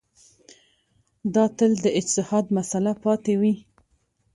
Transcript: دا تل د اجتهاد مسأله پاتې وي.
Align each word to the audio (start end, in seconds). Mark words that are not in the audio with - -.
دا 1.35 1.45
تل 1.57 1.71
د 1.83 1.85
اجتهاد 1.99 2.45
مسأله 2.57 2.93
پاتې 3.03 3.33
وي. 3.41 3.53